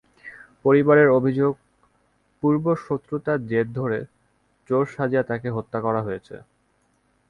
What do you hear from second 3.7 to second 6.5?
ধরে চোর সাজিয়ে তাঁকে হত্যা করা হয়েছে।